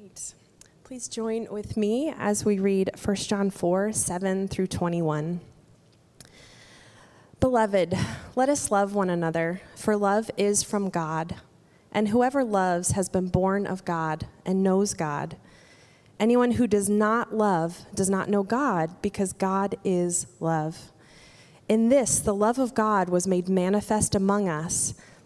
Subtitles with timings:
[0.00, 0.34] right.
[0.84, 5.40] Please join with me as we read 1 John 4 7 through 21.
[7.38, 7.98] Beloved,
[8.34, 11.36] let us love one another, for love is from God.
[11.92, 15.36] And whoever loves has been born of God and knows God.
[16.18, 20.92] Anyone who does not love does not know God, because God is love.
[21.68, 24.94] In this, the love of God was made manifest among us,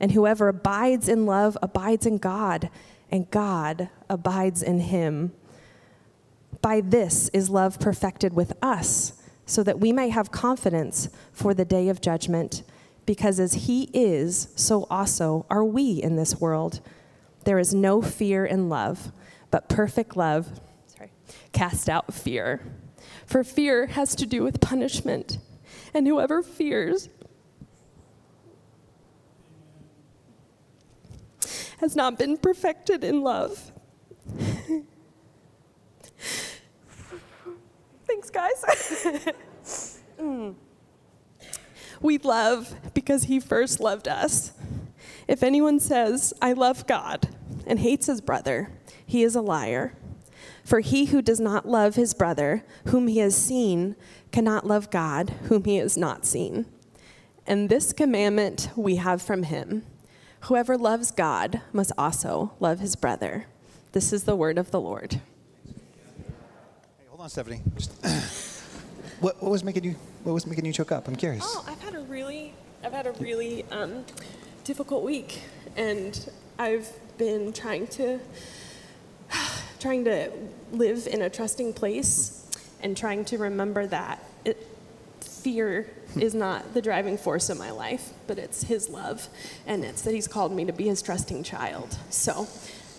[0.00, 2.70] and whoever abides in love abides in God,
[3.10, 5.32] and God abides in him.
[6.60, 9.12] By this is love perfected with us,
[9.44, 12.62] so that we may have confidence for the day of judgment,
[13.04, 16.80] because as he is, so also are we in this world.
[17.44, 19.12] There is no fear in love,
[19.52, 21.12] but perfect love sorry,
[21.52, 22.60] cast out fear.
[23.24, 25.38] For fear has to do with punishment,
[25.94, 27.08] and whoever fears
[31.78, 33.72] has not been perfected in love.
[38.06, 38.64] Thanks, guys.
[40.18, 40.54] mm.
[42.00, 44.52] We love because he first loved us.
[45.28, 47.28] If anyone says, I love God,
[47.66, 48.70] and hates his brother,
[49.04, 49.94] he is a liar.
[50.64, 53.96] For he who does not love his brother, whom he has seen,
[54.32, 56.66] cannot love God, whom he has not seen.
[57.46, 59.84] And this commandment we have from him
[60.46, 63.46] Whoever loves God must also love his brother.
[63.90, 65.14] This is the word of the Lord.
[65.14, 65.20] Hey,
[67.08, 67.62] hold on, Stephanie.
[67.76, 67.90] Just,
[69.20, 71.08] what, what was making you What was making you choke up?
[71.08, 71.42] I'm curious.
[71.44, 74.04] Oh, I've had a really, I've had a really um,
[74.62, 75.42] difficult week,
[75.76, 76.30] and
[76.60, 78.20] I've been trying to,
[79.80, 80.30] trying to
[80.70, 82.48] live in a trusting place,
[82.82, 84.64] and trying to remember that it,
[85.20, 85.90] fear
[86.20, 89.28] is not the driving force of my life, but it's His love,
[89.66, 91.96] and it's that He's called me to be His trusting child.
[92.10, 92.46] So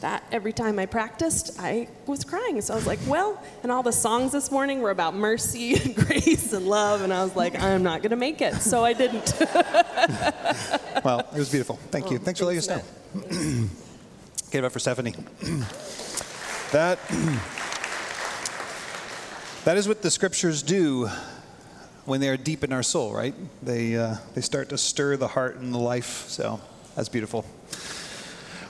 [0.01, 2.61] that every time I practiced, I was crying.
[2.61, 5.95] So I was like, well, and all the songs this morning were about mercy and
[5.95, 8.55] grace and love, and I was like, I'm not going to make it.
[8.55, 9.33] So I didn't.
[11.03, 11.77] well, it was beautiful.
[11.91, 12.19] Thank you.
[12.19, 12.81] Thanks for letting us know.
[14.51, 15.11] Give it up for Stephanie.
[16.71, 16.99] that,
[19.65, 21.09] that is what the scriptures do
[22.07, 23.35] when they are deep in our soul, right?
[23.61, 26.29] They, uh, they start to stir the heart and the life.
[26.29, 26.61] So
[26.95, 27.43] that's beautiful.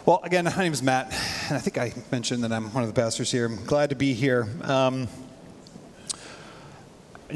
[0.08, 1.14] Well, again, my name is Matt,
[1.48, 3.46] and I think I mentioned that I'm one of the pastors here.
[3.46, 4.48] I'm glad to be here.
[4.64, 5.08] Um,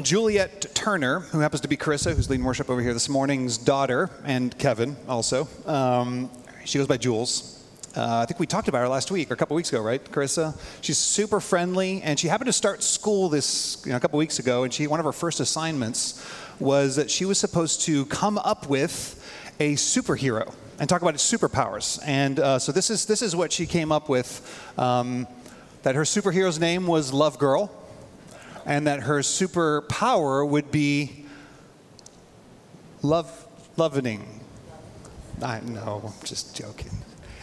[0.00, 4.10] Juliet Turner, who happens to be Carissa, who's leading worship over here this morning's daughter,
[4.24, 5.46] and Kevin also.
[5.66, 6.30] Um,
[6.64, 7.61] she goes by Jules.
[7.94, 10.02] Uh, I think we talked about her last week or a couple weeks ago, right,
[10.02, 10.58] Carissa?
[10.80, 14.38] She's super friendly, and she happened to start school this you know, a couple weeks
[14.38, 14.64] ago.
[14.64, 16.24] And she one of her first assignments
[16.58, 19.22] was that she was supposed to come up with
[19.60, 22.00] a superhero and talk about its superpowers.
[22.06, 24.40] And uh, so this is this is what she came up with.
[24.78, 25.26] Um,
[25.82, 27.70] that her superhero's name was Love Girl,
[28.64, 31.26] and that her superpower would be
[33.02, 34.40] love lovening.
[35.42, 37.01] I know, I'm just joking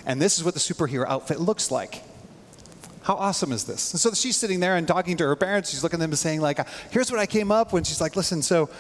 [0.09, 2.02] and this is what the superhero outfit looks like.
[3.03, 3.94] How awesome is this?
[3.94, 5.69] And so she's sitting there and talking to her parents.
[5.69, 7.86] She's looking at them and saying, like, here's what I came up with.
[7.86, 8.72] She's like, listen, so,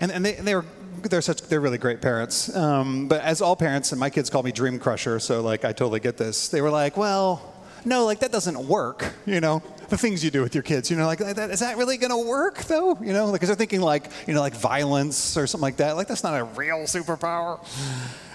[0.00, 0.64] and, and they, and they were
[1.02, 2.54] they're such they're really great parents.
[2.56, 5.72] Um, but as all parents, and my kids call me Dream Crusher, so like I
[5.72, 6.48] totally get this.
[6.48, 7.52] They were like, well,
[7.84, 9.12] no, like that doesn't work.
[9.26, 10.90] You know, the things you do with your kids.
[10.90, 12.96] You know, like that, is that really to work though?
[13.00, 15.96] You know, because they're thinking like you know like violence or something like that.
[15.96, 17.60] Like that's not a real superpower.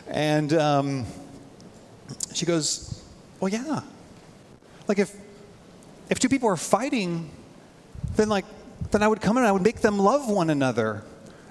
[0.09, 1.05] And um,
[2.37, 3.03] she goes,
[3.39, 3.81] Well, yeah.
[4.87, 5.15] Like if
[6.09, 7.29] if two people are fighting,
[8.15, 8.45] then like
[8.91, 11.03] then I would come in and I would make them love one another,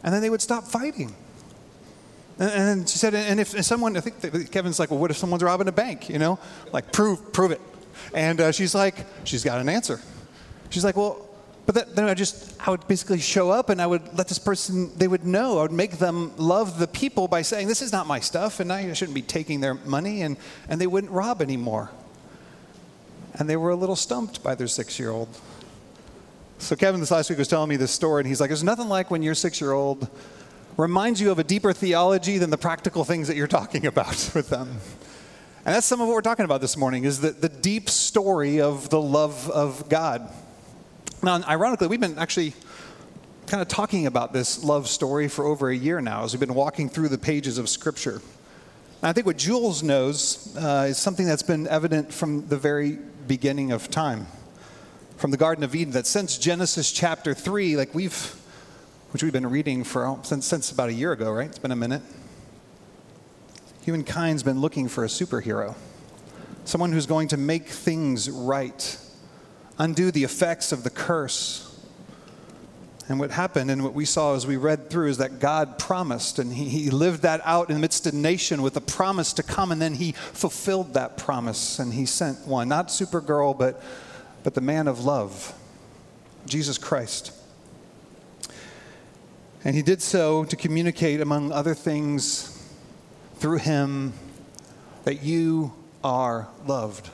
[0.02, 1.14] and then they would stop fighting.
[2.38, 5.42] And, and she said, and if, someone, I think Kevin's like, well, what if someone's
[5.42, 6.08] robbing a bank?
[6.08, 6.38] You know,
[6.72, 7.60] like prove prove it.
[8.14, 8.94] And uh, she's like,
[9.24, 10.00] she's got an answer.
[10.70, 11.25] She's like, well,
[11.66, 14.38] but that, then I just, I would basically show up and I would let this
[14.38, 15.58] person, they would know.
[15.58, 18.72] I would make them love the people by saying, this is not my stuff and
[18.72, 20.36] I shouldn't be taking their money and,
[20.68, 21.90] and they wouldn't rob anymore.
[23.34, 25.28] And they were a little stumped by their six year old.
[26.58, 28.88] So Kevin this last week was telling me this story and he's like, there's nothing
[28.88, 30.08] like when your six year old
[30.76, 34.50] reminds you of a deeper theology than the practical things that you're talking about with
[34.50, 34.68] them.
[35.64, 38.60] And that's some of what we're talking about this morning is the, the deep story
[38.60, 40.32] of the love of God.
[41.26, 42.54] Now, ironically, we've been actually
[43.48, 46.54] kind of talking about this love story for over a year now as we've been
[46.54, 48.22] walking through the pages of Scripture.
[49.02, 53.00] And I think what Jules knows uh, is something that's been evident from the very
[53.26, 54.28] beginning of time,
[55.16, 58.14] from the Garden of Eden, that since Genesis chapter 3, like we've,
[59.10, 61.48] which we've been reading for since, since about a year ago, right?
[61.48, 62.02] It's been a minute.
[63.84, 65.74] Humankind's been looking for a superhero,
[66.64, 68.96] someone who's going to make things right
[69.78, 71.62] undo the effects of the curse.
[73.08, 76.40] And what happened and what we saw as we read through is that God promised,
[76.40, 79.32] and he, he, lived that out in the midst of the nation with a promise
[79.34, 83.80] to come, and then He fulfilled that promise, and He sent one, not Supergirl, but,
[84.42, 85.54] but the man of love,
[86.46, 87.32] Jesus Christ.
[89.62, 92.52] And He did so to communicate, among other things,
[93.36, 94.14] through Him,
[95.04, 95.72] that you
[96.02, 97.08] are loved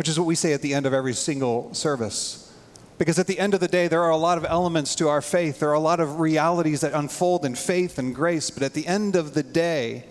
[0.00, 2.50] which is what we say at the end of every single service.
[2.96, 5.20] Because at the end of the day, there are a lot of elements to our
[5.20, 5.60] faith.
[5.60, 8.48] There are a lot of realities that unfold in faith and grace.
[8.48, 10.06] But at the end of the day,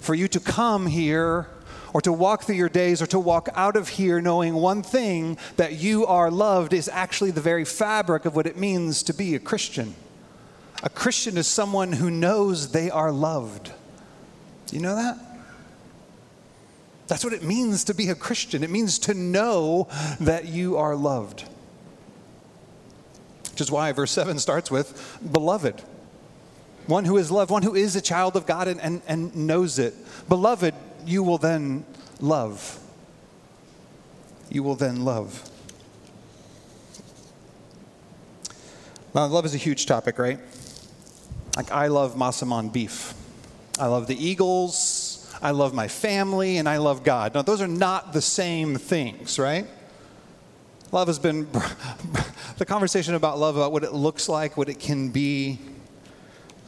[0.00, 1.48] for you to come here
[1.92, 5.36] or to walk through your days or to walk out of here knowing one thing
[5.58, 9.34] that you are loved is actually the very fabric of what it means to be
[9.34, 9.94] a Christian.
[10.82, 13.70] A Christian is someone who knows they are loved.
[14.68, 15.33] Do you know that?
[17.06, 18.64] That's what it means to be a Christian.
[18.64, 19.88] It means to know
[20.20, 21.44] that you are loved.
[23.50, 25.82] Which is why verse 7 starts with beloved.
[26.86, 29.78] One who is loved, one who is a child of God and, and, and knows
[29.78, 29.94] it.
[30.28, 30.74] Beloved,
[31.06, 31.84] you will then
[32.20, 32.78] love.
[34.50, 35.50] You will then love.
[39.14, 40.40] Now, love is a huge topic, right?
[41.56, 43.14] Like, I love Masaman beef.
[43.78, 44.93] I love the Eagles.
[45.44, 47.34] I love my family, and I love God.
[47.34, 49.66] Now, those are not the same things, right?
[50.90, 51.46] Love has been
[52.56, 55.58] the conversation about love, about what it looks like, what it can be,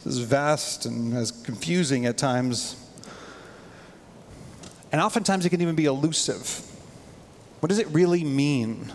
[0.04, 2.76] is vast and as confusing at times.
[4.92, 6.60] And oftentimes it can even be elusive.
[7.60, 8.92] What does it really mean?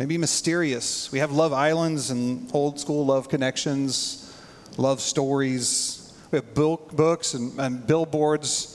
[0.00, 1.12] Maybe mysterious.
[1.12, 4.36] We have love islands and old school love connections,
[4.76, 6.12] love stories.
[6.32, 8.74] We have book, books and, and billboards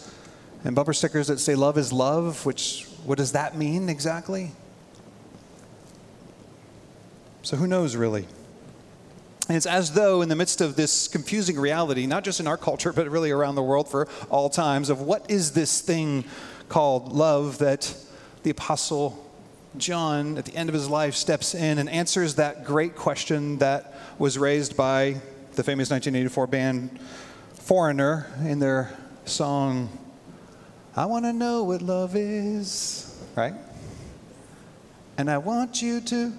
[0.63, 4.51] and bumper stickers that say love is love, which what does that mean exactly?
[7.41, 8.25] So who knows really?
[9.49, 12.55] And it's as though, in the midst of this confusing reality, not just in our
[12.55, 16.23] culture, but really around the world for all times, of what is this thing
[16.69, 17.93] called love, that
[18.43, 19.19] the Apostle
[19.75, 23.93] John, at the end of his life, steps in and answers that great question that
[24.17, 25.21] was raised by
[25.55, 26.99] the famous 1984 band
[27.55, 29.89] Foreigner in their song
[30.95, 33.53] I want to know what love is, right?
[35.17, 36.33] And I want you to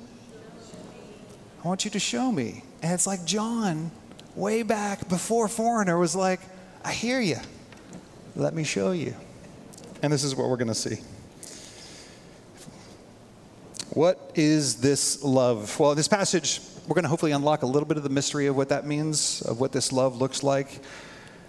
[1.65, 2.63] I want you to show me.
[2.83, 3.91] And it's like John
[4.37, 6.41] way back before Foreigner was like,
[6.85, 7.39] I hear you.
[8.37, 9.15] Let me show you.
[10.03, 10.97] And this is what we're going to see.
[13.91, 15.81] What is this love?
[15.81, 18.57] Well, this passage, we're going to hopefully unlock a little bit of the mystery of
[18.57, 20.81] what that means, of what this love looks like.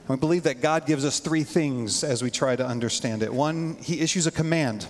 [0.08, 3.34] We believe that God gives us three things as we try to understand it.
[3.34, 4.86] One, He issues a command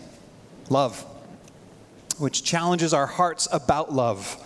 [0.70, 1.02] love,
[2.18, 4.42] which challenges our hearts about love.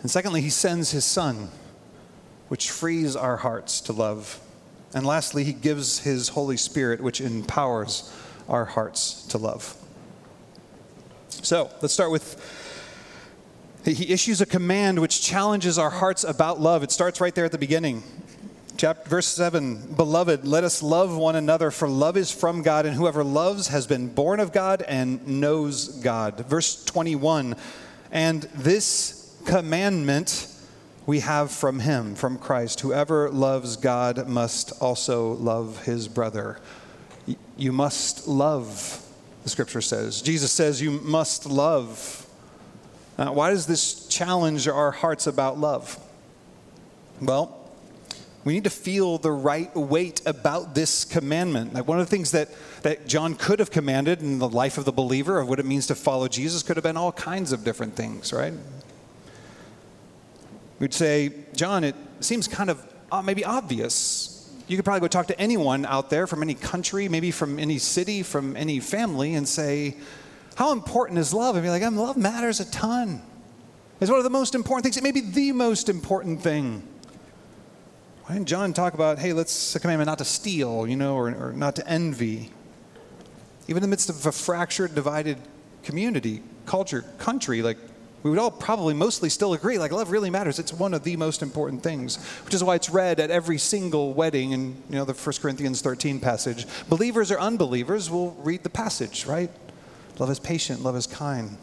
[0.00, 1.48] And secondly, He sends His Son,
[2.48, 4.38] which frees our hearts to love.
[4.94, 8.12] And lastly, He gives His Holy Spirit, which empowers
[8.48, 9.76] our hearts to love.
[11.28, 12.40] So let's start with
[13.84, 16.84] he issues a command which challenges our hearts about love.
[16.84, 18.04] It starts right there at the beginning.
[18.82, 22.96] Chapter, verse 7 Beloved, let us love one another, for love is from God, and
[22.96, 26.44] whoever loves has been born of God and knows God.
[26.48, 27.54] Verse 21
[28.10, 30.48] And this commandment
[31.06, 36.58] we have from him, from Christ whoever loves God must also love his brother.
[37.56, 39.00] You must love,
[39.44, 40.22] the scripture says.
[40.22, 42.26] Jesus says you must love.
[43.16, 46.00] Now, why does this challenge our hearts about love?
[47.20, 47.61] Well,
[48.44, 51.74] We need to feel the right weight about this commandment.
[51.74, 52.48] Like one of the things that,
[52.82, 55.86] that John could have commanded in the life of the believer of what it means
[55.88, 58.52] to follow Jesus could have been all kinds of different things, right?
[60.80, 64.52] We'd say, John, it seems kind of uh, maybe obvious.
[64.66, 67.78] You could probably go talk to anyone out there from any country, maybe from any
[67.78, 69.96] city, from any family, and say,
[70.56, 71.54] How important is love?
[71.54, 73.22] And be like, Love matters a ton.
[74.00, 74.96] It's one of the most important things.
[74.96, 76.82] It may be the most important thing.
[78.24, 81.28] Why didn't John talk about, hey, let's a commandment not to steal, you know, or,
[81.28, 82.50] or not to envy?
[83.66, 85.38] Even in the midst of a fractured, divided
[85.82, 87.78] community, culture, country, like
[88.22, 90.60] we would all probably mostly still agree like love really matters.
[90.60, 94.14] It's one of the most important things which is why it's read at every single
[94.14, 96.66] wedding in you know the 1 corinthians 13 passage.
[96.88, 99.50] Believers or unbelievers will read the passage right?
[100.20, 101.56] Love is patient love is kind.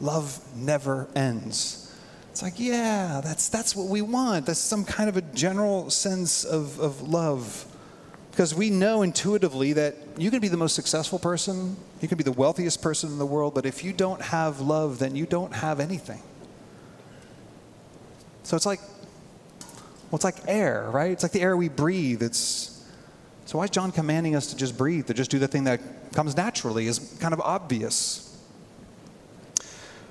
[0.00, 1.87] Love never ends
[2.38, 4.46] it's like, yeah, that's, that's what we want.
[4.46, 7.66] That's some kind of a general sense of, of love.
[8.30, 12.22] Because we know intuitively that you can be the most successful person, you can be
[12.22, 15.52] the wealthiest person in the world, but if you don't have love, then you don't
[15.52, 16.22] have anything.
[18.44, 18.82] So it's like,
[19.58, 21.10] well, it's like air, right?
[21.10, 22.22] It's like the air we breathe.
[22.22, 22.86] It's,
[23.46, 25.80] so why is John commanding us to just breathe, to just do the thing that
[26.12, 28.40] comes naturally, is kind of obvious?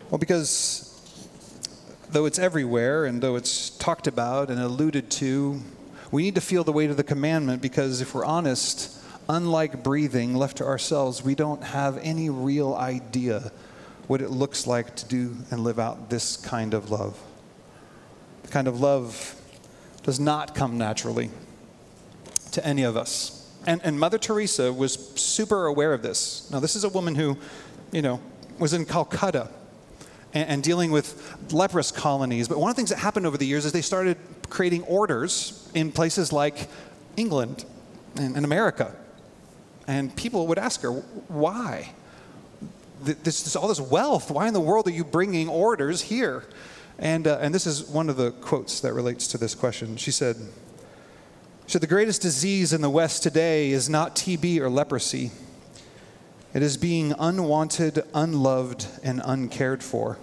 [0.09, 0.86] Well, because
[2.17, 5.61] though it's everywhere and though it's talked about and alluded to,
[6.09, 10.33] we need to feel the weight of the commandment because if we're honest, unlike breathing,
[10.33, 13.51] left to ourselves, we don't have any real idea
[14.07, 17.21] what it looks like to do and live out this kind of love.
[18.41, 19.39] The kind of love
[20.01, 21.29] does not come naturally
[22.53, 23.47] to any of us.
[23.67, 26.49] And, and Mother Teresa was super aware of this.
[26.49, 27.37] Now, this is a woman who,
[27.91, 28.19] you know,
[28.57, 29.51] was in Calcutta
[30.33, 32.47] and, and dealing with leprous colonies.
[32.47, 34.17] But one of the things that happened over the years is they started
[34.49, 36.67] creating orders in places like
[37.15, 37.65] England
[38.15, 38.95] and, and America.
[39.87, 41.93] And people would ask her, why?
[43.01, 46.43] This, this, all this wealth, why in the world are you bringing orders here?
[46.99, 49.97] And, uh, and this is one of the quotes that relates to this question.
[49.97, 50.35] She said,
[51.67, 55.31] she said, The greatest disease in the West today is not TB or leprosy.
[56.57, 60.17] It is being unwanted, unloved, and uncared for.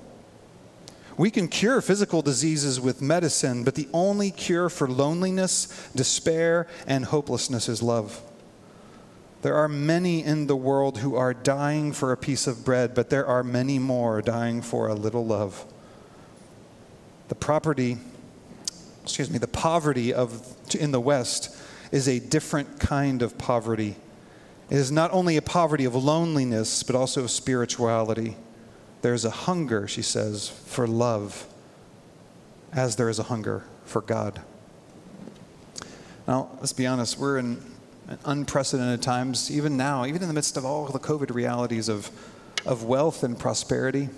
[1.16, 7.04] We can cure physical diseases with medicine, but the only cure for loneliness, despair, and
[7.04, 8.20] hopelessness is love.
[9.42, 13.10] There are many in the world who are dying for a piece of bread, but
[13.10, 15.64] there are many more dying for a little love.
[17.28, 17.98] The property,
[19.04, 21.56] excuse me, the poverty of in the West
[21.92, 23.94] is a different kind of poverty.
[24.70, 28.36] It is not only a poverty of loneliness, but also of spirituality.
[29.02, 31.46] There's a hunger, she says, for love,
[32.72, 34.40] as there is a hunger for God.
[36.26, 37.62] Now, let's be honest, we're in
[38.24, 42.10] unprecedented times, even now, even in the midst of all the COVID realities of,
[42.64, 44.08] of wealth and prosperity.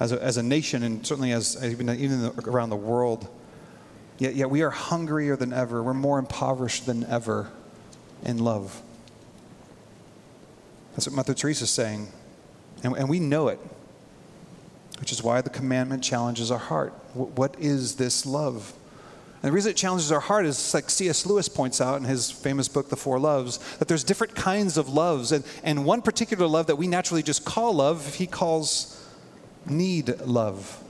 [0.00, 3.26] As a, as a nation, and certainly as even, even around the world,
[4.18, 5.82] yet, yet we are hungrier than ever.
[5.82, 7.50] We're more impoverished than ever
[8.22, 8.80] in love.
[10.92, 12.08] That's what Mother Teresa is saying.
[12.82, 13.58] And, and we know it,
[15.00, 16.92] which is why the commandment challenges our heart.
[17.14, 18.72] what is this love?
[19.42, 21.24] And the reason it challenges our heart is like C.S.
[21.24, 24.88] Lewis points out in his famous book, The Four Loves, that there's different kinds of
[24.88, 25.30] loves.
[25.30, 29.00] And, and one particular love that we naturally just call love, he calls
[29.64, 30.82] need love.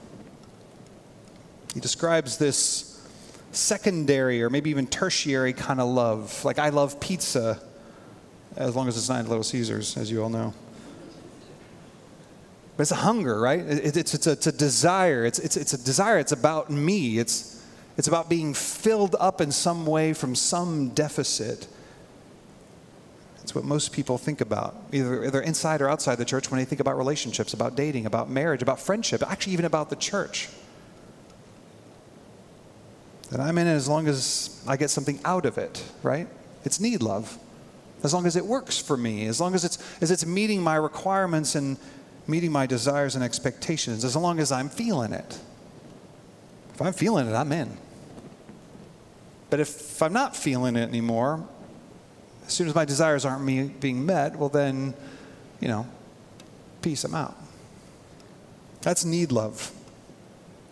[1.75, 3.07] He describes this
[3.51, 6.43] secondary or maybe even tertiary kind of love.
[6.43, 7.61] Like, I love pizza,
[8.59, 10.53] as long as it's not Little Caesars, as you all know.
[12.75, 13.59] But it's a hunger, right?
[13.59, 15.25] It, it's, it's, a, it's a desire.
[15.25, 16.19] It's, it's, it's a desire.
[16.19, 17.19] It's about me.
[17.19, 17.65] It's,
[17.97, 21.67] it's about being filled up in some way from some deficit.
[23.41, 26.65] It's what most people think about, either, either inside or outside the church, when they
[26.65, 30.49] think about relationships, about dating, about marriage, about friendship, actually, even about the church.
[33.31, 36.27] That I'm in it as long as I get something out of it, right?
[36.63, 37.37] It's need love.
[38.03, 40.75] As long as it works for me, as long as it's, as it's meeting my
[40.75, 41.77] requirements and
[42.27, 45.39] meeting my desires and expectations as long as I'm feeling it.
[46.73, 47.75] If I'm feeling it, I'm in.
[49.49, 51.45] But if I'm not feeling it anymore,
[52.45, 54.93] as soon as my desires aren't me being met, well, then,
[55.59, 55.87] you know,
[56.81, 57.35] peace, I'm out.
[58.81, 59.71] That's need love.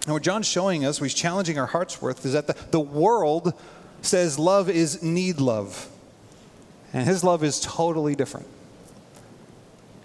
[0.06, 2.80] And what John's showing us, what he's challenging our hearts with, is that the, the
[2.80, 3.54] world
[4.02, 5.90] says love is need love.
[6.94, 8.48] And his love is totally different.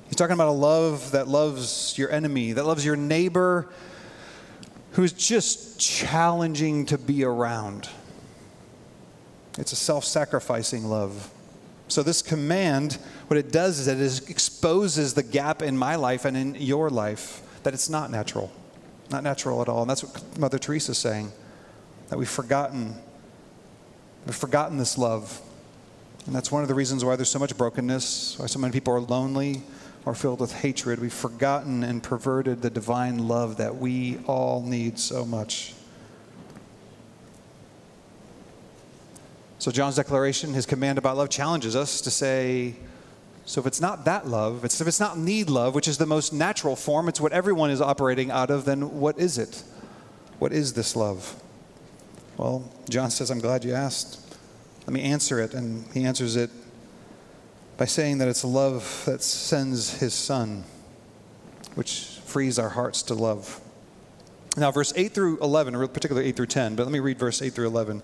[0.07, 3.69] He's talking about a love that loves your enemy, that loves your neighbor,
[4.93, 7.89] who's just challenging to be around.
[9.59, 11.31] It's a self sacrificing love.
[11.89, 16.37] So, this command, what it does is it exposes the gap in my life and
[16.37, 18.51] in your life that it's not natural.
[19.11, 19.83] Not natural at all.
[19.83, 21.33] And that's what Mother Teresa is saying
[22.09, 22.95] that we've forgotten.
[24.27, 25.41] We've forgotten this love.
[26.27, 28.95] And that's one of the reasons why there's so much brokenness, why so many people
[28.95, 29.63] are lonely
[30.05, 31.01] or filled with hatred.
[31.01, 35.75] We've forgotten and perverted the divine love that we all need so much.
[39.59, 42.75] So, John's declaration, his command about love, challenges us to say,
[43.45, 46.33] so if it's not that love, if it's not need love, which is the most
[46.33, 49.63] natural form, it's what everyone is operating out of, then what is it?
[50.39, 51.41] What is this love?
[52.37, 54.22] Well, John says, I'm glad you asked.
[54.87, 55.55] Let me answer it.
[55.55, 56.51] And he answers it
[57.77, 60.65] by saying that it's love that sends his son,
[61.75, 63.61] which frees our hearts to love.
[64.57, 67.53] Now, verse 8 through 11, particularly 8 through 10, but let me read verse 8
[67.55, 68.03] through 11.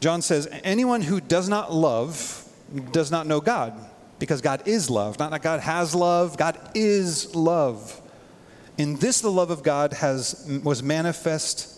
[0.00, 2.46] John says, Anyone who does not love
[2.92, 3.72] does not know God,
[4.18, 5.18] because God is love.
[5.18, 8.00] Not that God has love, God is love.
[8.76, 11.75] In this, the love of God has, was manifest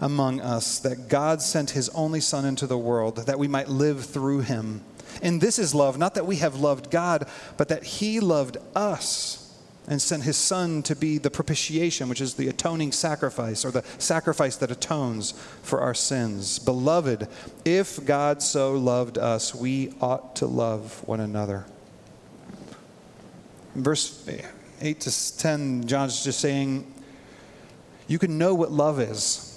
[0.00, 4.04] among us, that God sent his only Son into the world, that we might live
[4.04, 4.82] through him.
[5.22, 9.36] And this is love, not that we have loved God, but that he loved us
[9.88, 13.82] and sent his son to be the propitiation, which is the atoning sacrifice or the
[13.98, 16.60] sacrifice that atones for our sins.
[16.60, 17.26] Beloved,
[17.64, 21.66] if God so loved us, we ought to love one another.
[23.74, 24.28] Verse
[24.80, 26.92] 8 to 10, John's just saying,
[28.06, 29.49] you can know what love is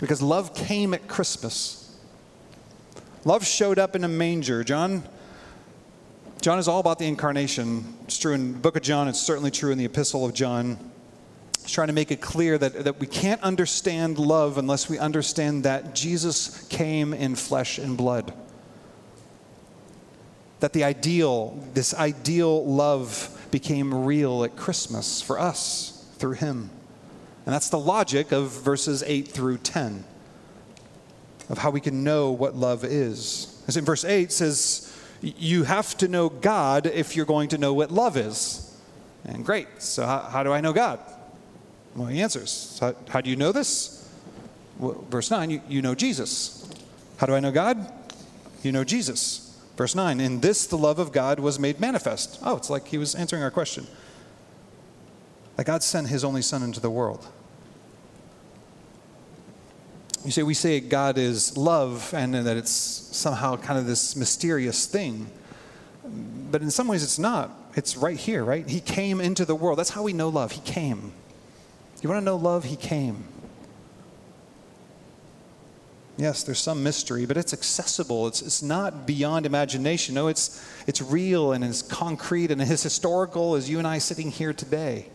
[0.00, 1.98] because love came at Christmas.
[3.24, 4.62] Love showed up in a manger.
[4.64, 5.04] John
[6.44, 7.94] John is all about the incarnation.
[8.04, 10.76] It's true in the book of John, it's certainly true in the epistle of John.
[11.62, 15.64] He's trying to make it clear that, that we can't understand love unless we understand
[15.64, 18.34] that Jesus came in flesh and blood.
[20.60, 26.68] That the ideal, this ideal love, became real at Christmas for us through him.
[27.44, 30.04] And that's the logic of verses 8 through 10
[31.50, 33.62] of how we can know what love is.
[33.68, 37.74] As in verse 8 says, you have to know God if you're going to know
[37.74, 38.78] what love is.
[39.24, 41.00] And great, so how, how do I know God?
[41.94, 42.78] Well, he answers.
[42.80, 44.08] How, how do you know this?
[44.78, 46.68] Well, verse 9, you, you know Jesus.
[47.18, 47.90] How do I know God?
[48.62, 49.58] You know Jesus.
[49.76, 52.38] Verse 9, in this the love of God was made manifest.
[52.42, 53.86] Oh, it's like he was answering our question.
[55.56, 57.26] That God sent his only Son into the world.
[60.24, 64.86] You say, we say God is love and that it's somehow kind of this mysterious
[64.86, 65.30] thing.
[66.50, 67.50] But in some ways, it's not.
[67.76, 68.66] It's right here, right?
[68.68, 69.78] He came into the world.
[69.78, 70.52] That's how we know love.
[70.52, 71.12] He came.
[72.00, 72.64] You want to know love?
[72.64, 73.24] He came.
[76.16, 78.28] Yes, there's some mystery, but it's accessible.
[78.28, 80.14] It's, it's not beyond imagination.
[80.14, 84.30] No, it's, it's real and it's concrete and as historical as you and I sitting
[84.30, 85.08] here today.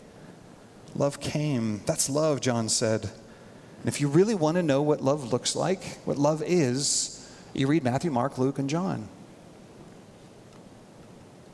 [0.96, 1.82] Love came.
[1.86, 3.04] That's love, John said.
[3.04, 7.16] And if you really want to know what love looks like, what love is,
[7.54, 9.08] you read Matthew, Mark, Luke, and John.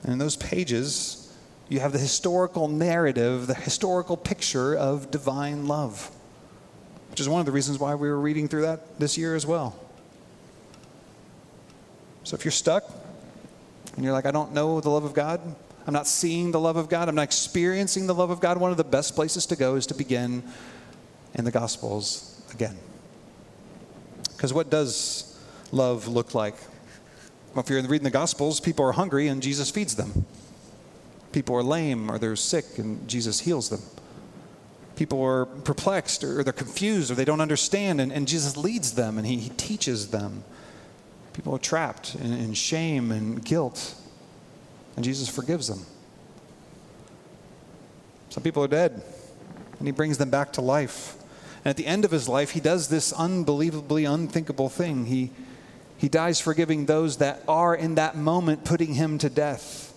[0.04, 1.34] And in those pages,
[1.70, 6.12] you have the historical narrative, the historical picture of divine love,
[7.10, 9.46] which is one of the reasons why we were reading through that this year as
[9.46, 9.76] well.
[12.24, 12.84] So if you're stuck
[13.96, 15.42] and you're like, I don't know the love of God,
[15.88, 18.72] I'm not seeing the love of God, I'm not experiencing the love of God, one
[18.72, 20.44] of the best places to go is to begin
[21.36, 22.78] in the Gospels again.
[24.36, 25.40] Because what does
[25.72, 26.56] love look like?
[27.54, 30.26] Well, if you're reading the Gospels, people are hungry and Jesus feeds them.
[31.32, 33.82] People are lame or they're sick and Jesus heals them.
[34.96, 39.18] People are perplexed or they're confused or they don't understand and, and Jesus leads them
[39.18, 40.44] and he, he teaches them.
[41.34, 43.96] People are trapped in, in shame and guilt
[44.96, 45.86] and Jesus forgives them.
[48.30, 49.02] Some people are dead
[49.80, 51.16] and he brings them back to life.
[51.64, 55.06] And at the end of his life, he does this unbelievably unthinkable thing.
[55.06, 55.32] He,
[55.98, 59.94] he dies forgiving those that are in that moment putting him to death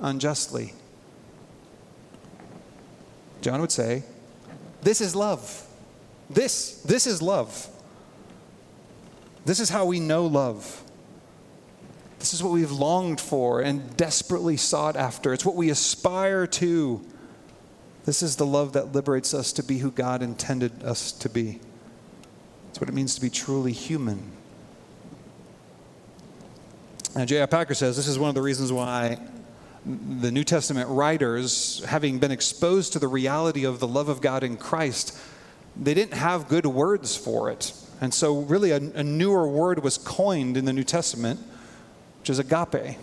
[0.00, 0.74] unjustly.
[3.40, 4.04] John would say,
[4.82, 5.66] This is love.
[6.30, 7.68] This, this is love.
[9.44, 10.81] This is how we know love.
[12.22, 15.32] This is what we've longed for and desperately sought after.
[15.32, 17.04] It's what we aspire to.
[18.04, 21.58] This is the love that liberates us to be who God intended us to be.
[22.70, 24.30] It's what it means to be truly human.
[27.16, 27.46] And J.I.
[27.46, 29.18] Packer says this is one of the reasons why
[29.84, 34.44] the New Testament writers, having been exposed to the reality of the love of God
[34.44, 35.18] in Christ,
[35.76, 37.72] they didn't have good words for it.
[38.00, 41.40] And so, really, a, a newer word was coined in the New Testament,
[42.22, 42.96] which is agape,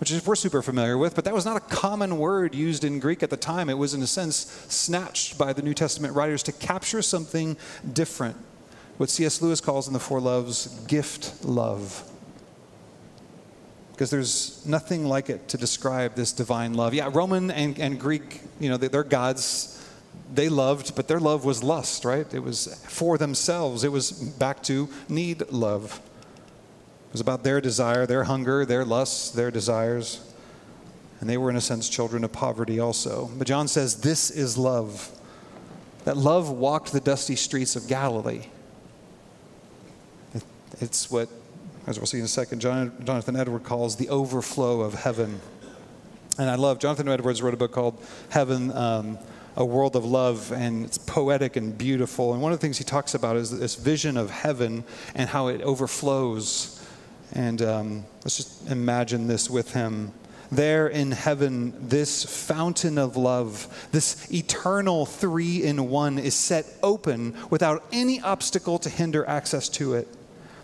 [0.00, 3.00] which is, we're super familiar with, but that was not a common word used in
[3.00, 3.70] Greek at the time.
[3.70, 4.36] It was, in a sense,
[4.68, 7.56] snatched by the New Testament writers to capture something
[7.90, 8.36] different.
[8.98, 9.40] What C.S.
[9.40, 12.06] Lewis calls in The Four Loves gift love
[13.92, 16.92] because there's nothing like it to describe this divine love.
[16.92, 19.72] Yeah, Roman and, and Greek, you know, they're gods.
[20.34, 22.26] They loved, but their love was lust, right?
[22.34, 23.84] It was for themselves.
[23.84, 25.98] It was back to need love.
[27.16, 30.20] Was about their desire, their hunger, their lusts, their desires.
[31.20, 33.30] And they were, in a sense, children of poverty also.
[33.36, 35.10] But John says, This is love.
[36.04, 38.46] That love walked the dusty streets of Galilee.
[40.80, 41.28] It's what
[41.86, 45.40] as we'll see in a second, Jonathan Edward calls the overflow of heaven.
[46.36, 49.18] And I love, Jonathan Edwards wrote a book called Heaven, um,
[49.54, 52.32] A World of Love, and it's poetic and beautiful.
[52.32, 54.82] And one of the things he talks about is this vision of heaven
[55.14, 56.75] and how it overflows.
[57.32, 60.12] And um, let's just imagine this with him.
[60.50, 67.34] There in heaven, this fountain of love, this eternal three in one, is set open
[67.50, 70.08] without any obstacle to hinder access to it.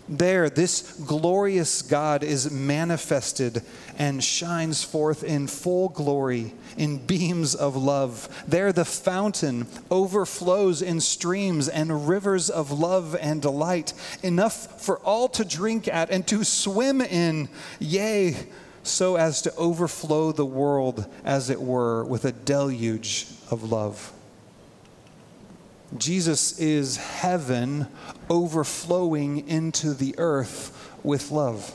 [0.09, 3.61] There, this glorious God is manifested
[3.97, 8.43] and shines forth in full glory in beams of love.
[8.47, 15.29] There, the fountain overflows in streams and rivers of love and delight, enough for all
[15.29, 17.47] to drink at and to swim in,
[17.79, 18.35] yea,
[18.83, 24.11] so as to overflow the world, as it were, with a deluge of love.
[25.97, 27.87] Jesus is heaven
[28.29, 31.73] overflowing into the earth with love.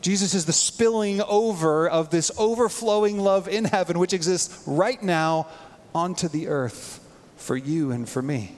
[0.00, 5.48] Jesus is the spilling over of this overflowing love in heaven, which exists right now,
[5.94, 7.00] onto the earth
[7.36, 8.54] for you and for me.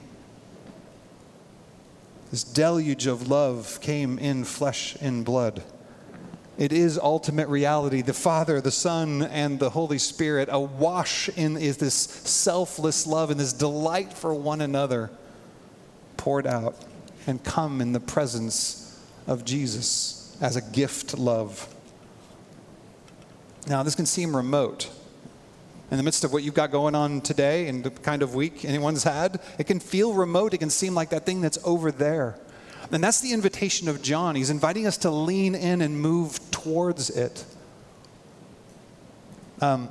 [2.31, 5.63] This deluge of love came in flesh and blood.
[6.59, 8.03] It is ultimate reality.
[8.03, 13.39] The Father, the Son, and the Holy Spirit awash in is this selfless love and
[13.39, 15.11] this delight for one another
[16.17, 16.75] poured out
[17.29, 21.73] and come in the presence of Jesus as a gift love.
[23.69, 24.91] Now, this can seem remote.
[25.93, 28.65] In the midst of what you've got going on today and the kind of week
[28.65, 30.55] anyone's had, it can feel remote.
[30.55, 32.37] It can seem like that thing that's over there.
[32.91, 34.35] And that's the invitation of John.
[34.35, 37.45] He's inviting us to lean in and move towards it.
[39.61, 39.91] Um,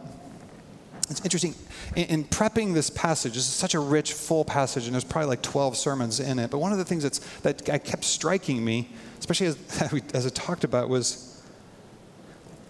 [1.09, 1.53] it's interesting.
[1.95, 5.29] In, in, prepping this passage, this is such a rich, full passage, and there's probably
[5.29, 6.49] like 12 sermons in it.
[6.51, 9.57] But one of the things that's, that kept striking me, especially as,
[10.13, 11.26] as it talked about, was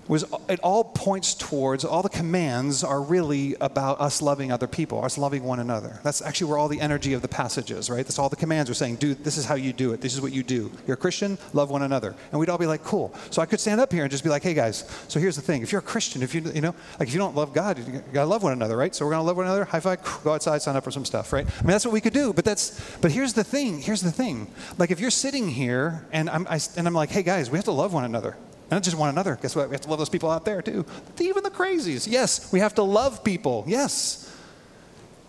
[0.07, 5.03] was it all points towards all the commands are really about us loving other people
[5.03, 5.99] us loving one another.
[6.03, 8.05] That's actually where all the energy of the passage is right?
[8.05, 10.01] That's all the commands are saying dude this is how you do it.
[10.01, 10.71] This is what you do.
[10.85, 12.15] You're a christian love one another.
[12.31, 13.13] And we'd all be like cool.
[13.31, 15.41] So i could stand up here and just be like hey guys so here's the
[15.41, 15.61] thing.
[15.61, 18.03] If you're a christian if you you know like if you don't love god you
[18.13, 18.93] gotta love one another right?
[18.95, 21.33] So we're gonna love one another high five go outside sign up for some stuff
[21.33, 21.45] right?
[21.45, 24.11] I mean that's what we could do but that's but here's the thing here's the
[24.11, 24.47] thing.
[24.77, 27.65] Like if you're sitting here and i'm I, and i'm like hey guys we have
[27.65, 28.37] to love one another
[28.69, 29.37] not just one another.
[29.41, 29.69] Guess what?
[29.69, 30.85] We have to love those people out there too.
[31.19, 32.07] Even the crazies.
[32.09, 33.63] Yes, we have to love people.
[33.67, 34.23] Yes.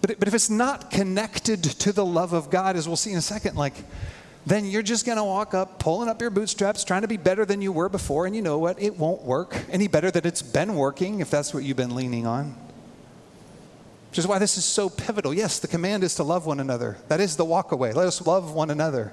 [0.00, 3.18] But, but if it's not connected to the love of God, as we'll see in
[3.18, 3.74] a second, like,
[4.46, 7.44] then you're just going to walk up, pulling up your bootstraps, trying to be better
[7.44, 8.26] than you were before.
[8.26, 8.80] And you know what?
[8.80, 12.26] It won't work any better than it's been working if that's what you've been leaning
[12.26, 12.56] on.
[14.10, 15.34] Which is why this is so pivotal.
[15.34, 16.96] Yes, the command is to love one another.
[17.08, 17.92] That is the walk away.
[17.92, 19.12] Let us love one another.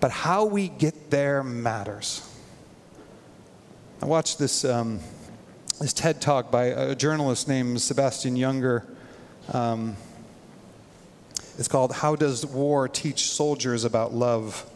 [0.00, 2.28] But how we get there matters.
[4.04, 5.00] I watched this, um,
[5.80, 8.84] this TED talk by a journalist named Sebastian Junger.
[9.50, 9.96] Um,
[11.56, 14.70] it's called How Does War Teach Soldiers About Love?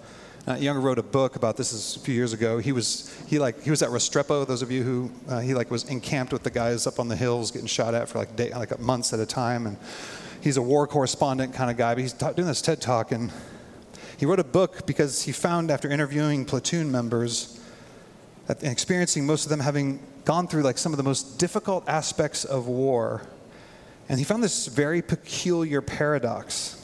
[0.46, 2.56] Uh, Junger wrote a book about this a few years ago.
[2.56, 4.46] He was he like he was at Restrepo.
[4.46, 7.16] Those of you who uh, he like was encamped with the guys up on the
[7.16, 9.66] hills, getting shot at for like day, like months at a time.
[9.66, 9.76] And
[10.40, 11.92] he's a war correspondent kind of guy.
[11.92, 13.30] But he's ta- doing this TED talk, and
[14.16, 17.58] he wrote a book because he found after interviewing platoon members
[18.48, 22.44] and experiencing most of them having gone through like some of the most difficult aspects
[22.44, 23.22] of war.
[24.08, 26.74] And he found this very peculiar paradox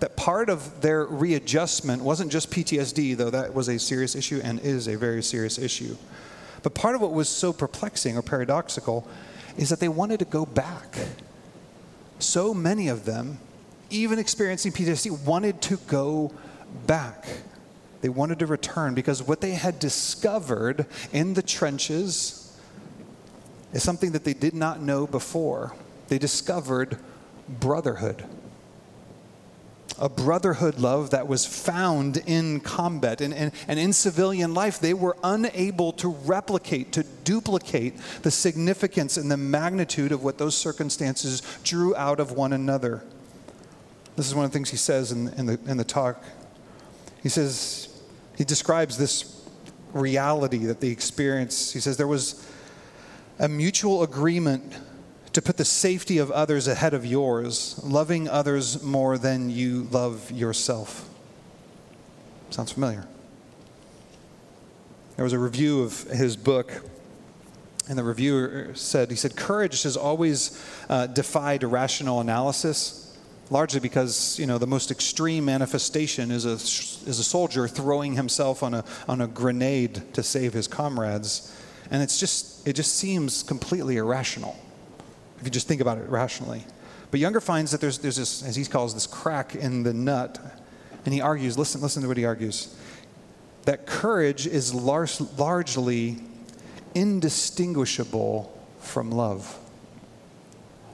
[0.00, 4.58] that part of their readjustment wasn't just PTSD, though that was a serious issue and
[4.58, 5.96] is a very serious issue.
[6.64, 9.06] But part of what was so perplexing or paradoxical
[9.56, 10.96] is that they wanted to go back.
[12.18, 13.38] So many of them,
[13.90, 16.32] even experiencing PTSD, wanted to go
[16.86, 17.24] back.
[18.02, 22.54] They wanted to return because what they had discovered in the trenches
[23.72, 25.74] is something that they did not know before.
[26.08, 26.98] They discovered
[27.48, 28.24] brotherhood.
[29.98, 33.20] a brotherhood love that was found in combat.
[33.20, 39.16] And, and, and in civilian life, they were unable to replicate, to duplicate the significance
[39.16, 43.04] and the magnitude of what those circumstances drew out of one another.
[44.16, 46.22] This is one of the things he says in, in, the, in the talk.
[47.22, 47.88] He says,
[48.36, 49.46] he describes this
[49.92, 51.72] reality that they experience.
[51.72, 52.48] He says, there was
[53.38, 54.74] a mutual agreement
[55.32, 60.30] to put the safety of others ahead of yours, loving others more than you love
[60.30, 61.08] yourself.
[62.50, 63.06] Sounds familiar.
[65.16, 66.82] There was a review of his book,
[67.88, 73.01] and the reviewer said, he said, courage has always uh, defied rational analysis
[73.52, 76.54] largely because you know the most extreme manifestation is a,
[77.08, 81.54] is a soldier throwing himself on a, on a grenade to save his comrades
[81.90, 84.56] and it's just it just seems completely irrational
[85.42, 86.64] if you just think about it rationally.
[87.10, 90.38] But Junger finds that there's, there's this, as he calls this crack in the nut,
[91.04, 92.72] and he argues, listen, listen to what he argues,
[93.64, 96.18] that courage is lar- largely
[96.94, 99.58] indistinguishable from love.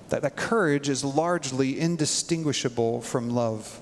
[0.09, 3.81] That, that courage is largely indistinguishable from love.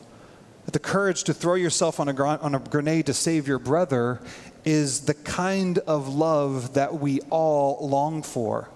[0.64, 4.20] That the courage to throw yourself on a, on a grenade to save your brother
[4.64, 8.68] is the kind of love that we all long for.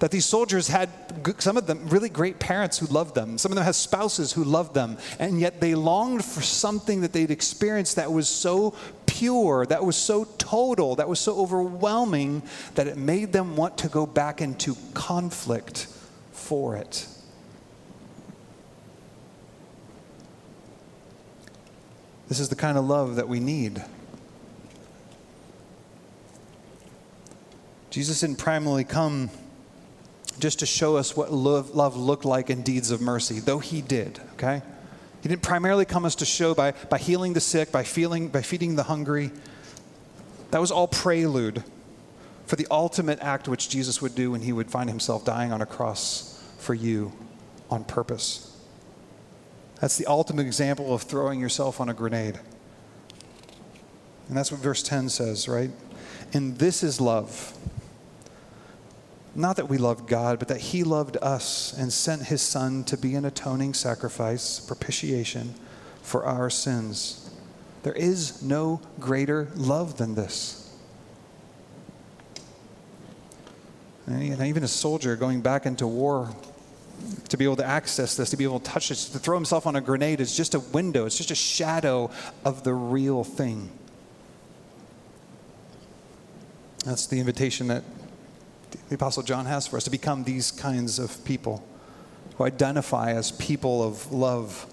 [0.00, 0.90] That these soldiers had
[1.38, 3.38] some of them really great parents who loved them.
[3.38, 4.98] Some of them had spouses who loved them.
[5.18, 8.74] And yet they longed for something that they'd experienced that was so
[9.06, 12.42] pure that was so total that was so overwhelming
[12.74, 15.88] that it made them want to go back into conflict
[16.40, 17.06] for it
[22.28, 23.82] this is the kind of love that we need
[27.90, 29.30] jesus didn't primarily come
[30.40, 33.82] just to show us what love, love looked like in deeds of mercy, though he
[33.82, 34.62] did, okay?
[35.22, 38.42] He didn't primarily come us to show by, by healing the sick, by, feeling, by
[38.42, 39.30] feeding the hungry.
[40.50, 41.62] That was all prelude
[42.46, 45.62] for the ultimate act which Jesus would do when he would find himself dying on
[45.62, 46.29] a cross
[46.60, 47.12] for you
[47.70, 48.56] on purpose.
[49.80, 52.38] That's the ultimate example of throwing yourself on a grenade.
[54.28, 55.70] And that's what verse 10 says, right?
[56.32, 57.56] And this is love
[59.34, 62.96] not that we loved God, but that He loved us and sent His Son to
[62.96, 65.54] be an atoning sacrifice, propitiation
[66.02, 67.30] for our sins.
[67.82, 70.56] There is no greater love than this.
[74.06, 76.34] And even a soldier going back into war
[77.28, 79.66] to be able to access this, to be able to touch this, to throw himself
[79.66, 82.10] on a grenade is just a window, it's just a shadow
[82.44, 83.70] of the real thing.
[86.84, 87.84] That's the invitation that
[88.88, 91.64] the Apostle John has for us to become these kinds of people
[92.36, 94.66] who identify as people of love.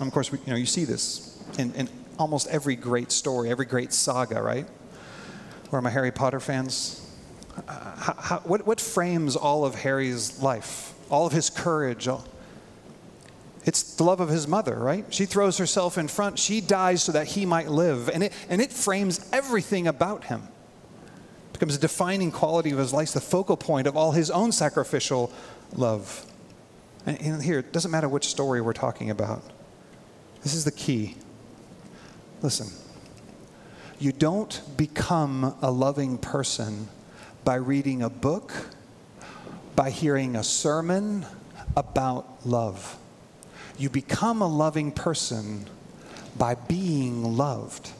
[0.00, 3.50] And of course, we, you know, you see this in, in almost every great story,
[3.50, 4.66] every great saga, right?
[5.70, 7.03] Where my Harry Potter fans?
[7.66, 12.08] How, what, what frames all of Harry's life, all of his courage?
[12.08, 12.24] All,
[13.64, 15.04] it's the love of his mother, right?
[15.08, 16.38] She throws herself in front.
[16.38, 18.08] She dies so that he might live.
[18.08, 20.48] And it, and it frames everything about him
[21.54, 25.32] becomes a defining quality of his life, the focal point of all his own sacrificial
[25.72, 26.26] love.
[27.06, 29.42] And, and here, it doesn't matter which story we're talking about.
[30.42, 31.16] This is the key.
[32.42, 32.66] Listen,
[33.98, 36.88] you don't become a loving person
[37.44, 38.52] by reading a book,
[39.76, 41.26] by hearing a sermon
[41.76, 42.98] about love.
[43.76, 45.66] You become a loving person
[46.36, 47.90] by being loved.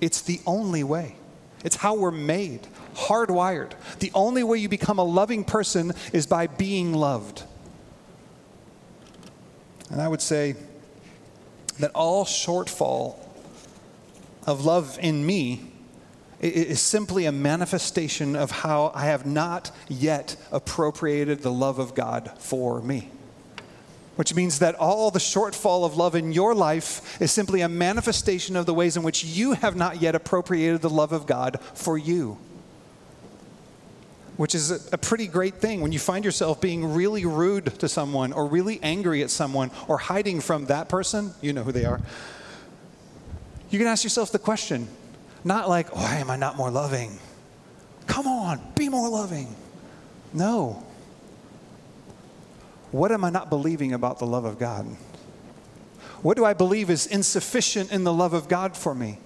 [0.00, 1.16] It's the only way.
[1.64, 3.72] It's how we're made, hardwired.
[3.98, 7.42] The only way you become a loving person is by being loved.
[9.90, 10.56] And I would say
[11.78, 13.16] that all shortfall
[14.46, 15.72] of love in me
[16.48, 22.32] is simply a manifestation of how I have not yet appropriated the love of God
[22.38, 23.10] for me
[24.16, 28.56] which means that all the shortfall of love in your life is simply a manifestation
[28.56, 31.98] of the ways in which you have not yet appropriated the love of God for
[31.98, 32.38] you.
[34.36, 37.88] Which is a, a, pretty great thing when you find yourself being really rude to
[37.88, 41.84] someone or really angry at someone or hiding from that person, you know who they
[41.84, 42.00] are.
[43.70, 44.88] You can ask yourself the question,
[45.44, 47.18] not like, oh, why am I not more loving?
[48.06, 49.54] Come on, be more loving.
[50.32, 50.84] No.
[52.90, 54.86] What am I not believing about the love of God?
[56.22, 59.18] What do I believe is insufficient in the love of God for me?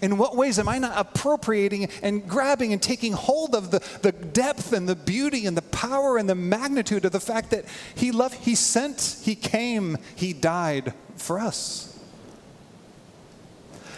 [0.00, 4.10] In what ways am I not appropriating and grabbing and taking hold of the, the
[4.10, 8.10] depth and the beauty and the power and the magnitude of the fact that He
[8.10, 11.88] loved, He sent, He came, He died for us.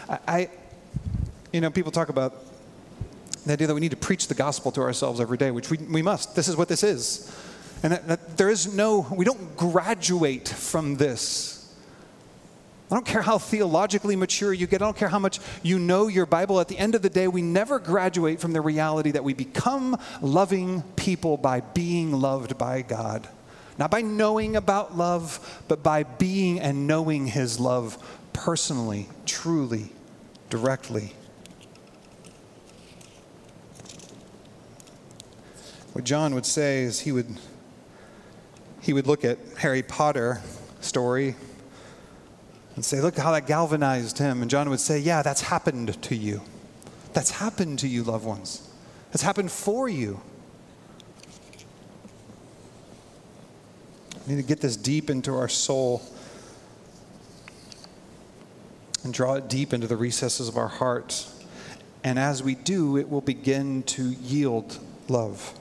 [0.09, 0.51] I
[1.55, 2.35] you know, people talk about
[3.47, 5.77] the idea that we need to preach the gospel to ourselves every day, which we,
[5.79, 6.35] we must.
[6.35, 7.33] This is what this is.
[7.85, 11.73] And that, that there is no, we don't graduate from this.
[12.91, 16.09] I don't care how theologically mature you get, I don't care how much you know
[16.09, 16.59] your Bible.
[16.59, 19.97] At the end of the day, we never graduate from the reality that we become
[20.21, 23.29] loving people by being loved by God.
[23.79, 27.97] Not by knowing about love, but by being and knowing His love
[28.33, 29.93] personally, truly,
[30.51, 31.13] directly.
[35.95, 37.29] What John would say is he would,
[38.81, 40.43] he would look at Harry Potter
[40.81, 41.37] story
[42.75, 44.43] and say, Look how that galvanized him.
[44.43, 46.43] And John would say, Yeah, that's happened to you.
[47.13, 48.69] That's happened to you, loved ones.
[49.13, 50.21] That's happened for you.
[54.27, 56.03] We need to get this deep into our soul
[59.05, 61.25] and draw it deep into the recesses of our heart.
[62.03, 65.55] And as we do, it will begin to yield love.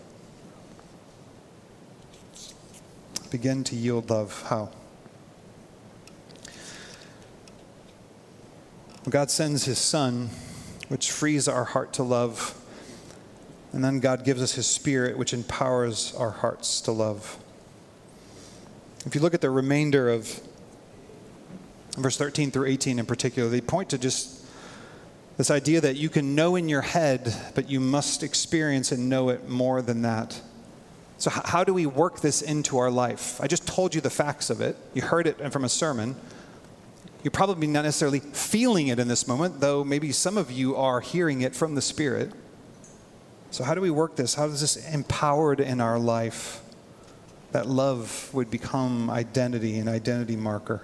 [3.34, 4.44] Begin to yield love.
[4.48, 4.70] How?
[9.10, 10.30] God sends his son,
[10.88, 12.54] which frees our heart to love.
[13.72, 17.40] And then God gives us his spirit, which empowers our hearts to love.
[19.08, 20.40] If you look at the remainder of
[21.98, 24.46] verse 13 through 18 in particular, they point to just
[25.38, 29.30] this idea that you can know in your head, but you must experience and know
[29.30, 30.40] it more than that.
[31.24, 33.40] So, how do we work this into our life?
[33.40, 34.76] I just told you the facts of it.
[34.94, 36.18] You heard it from a sermon.
[37.24, 41.00] You're probably not necessarily feeling it in this moment, though maybe some of you are
[41.00, 42.34] hearing it from the Spirit.
[43.52, 44.36] So, how do we work this?
[44.36, 46.60] How is this empowered in our life?
[47.54, 50.84] That love would become identity, an identity marker.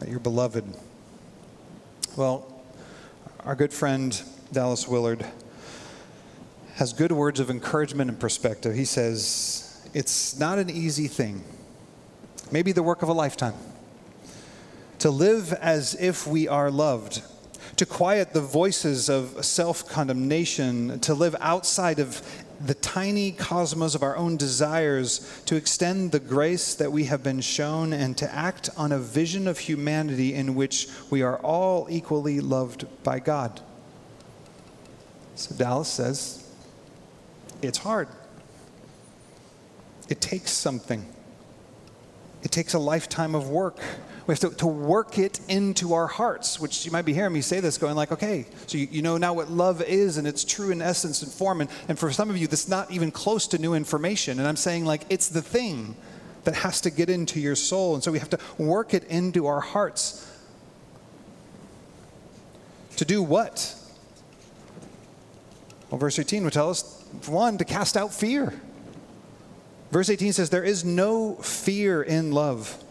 [0.00, 0.66] That you're beloved.
[2.14, 2.62] Well,
[3.40, 5.24] our good friend Dallas Willard
[6.76, 8.74] has good words of encouragement and perspective.
[8.74, 11.42] He says, It's not an easy thing,
[12.50, 13.54] maybe the work of a lifetime
[14.98, 17.22] to live as if we are loved,
[17.76, 22.22] to quiet the voices of self condemnation, to live outside of
[22.64, 27.40] the tiny cosmos of our own desires, to extend the grace that we have been
[27.40, 32.40] shown, and to act on a vision of humanity in which we are all equally
[32.40, 33.60] loved by God.
[35.34, 36.45] So Dallas says,
[37.62, 38.08] it's hard.
[40.08, 41.04] It takes something.
[42.42, 43.78] It takes a lifetime of work.
[44.26, 47.40] We have to, to work it into our hearts, which you might be hearing me
[47.40, 50.44] say this, going like, okay, so you, you know now what love is, and it's
[50.44, 51.60] true in essence and form.
[51.60, 54.38] And, and for some of you, that's not even close to new information.
[54.38, 55.96] And I'm saying, like, it's the thing
[56.44, 57.94] that has to get into your soul.
[57.94, 60.30] And so we have to work it into our hearts.
[62.96, 63.74] To do what?
[65.90, 66.95] Well, verse 18 would tell us
[67.26, 68.52] one, to cast out fear.
[69.90, 72.82] Verse 18 says, There is no fear in love.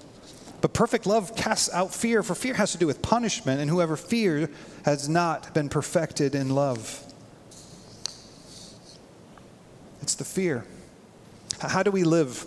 [0.61, 3.95] But perfect love casts out fear, for fear has to do with punishment, and whoever
[3.95, 4.49] fears
[4.83, 7.01] has not been perfected in love.
[10.01, 10.65] It's the fear.
[11.59, 12.45] How do we live?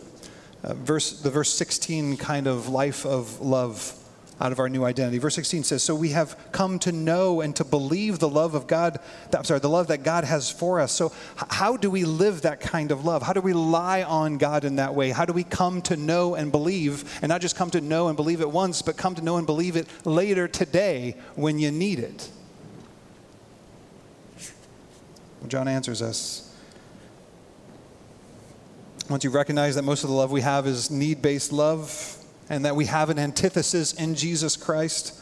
[0.63, 3.95] Uh, verse, the verse 16 kind of life of love
[4.41, 5.19] out of our new identity.
[5.19, 8.67] Verse 16 says, So we have come to know and to believe the love of
[8.67, 8.99] God,
[9.37, 10.93] I'm sorry, the love that God has for us.
[10.93, 13.23] So, how do we live that kind of love?
[13.23, 15.11] How do we rely on God in that way?
[15.11, 18.17] How do we come to know and believe, and not just come to know and
[18.17, 21.99] believe it once, but come to know and believe it later today when you need
[21.99, 22.31] it?
[25.41, 26.45] Well, John answers us.
[29.09, 32.18] Once you recognize that most of the love we have is need based love,
[32.51, 35.19] and that we have an antithesis in Jesus Christ